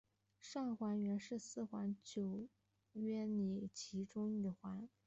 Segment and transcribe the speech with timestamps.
[0.39, 2.47] 上环原是四环九
[2.93, 4.89] 约里其中一环。